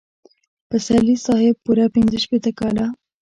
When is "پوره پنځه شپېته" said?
1.63-2.51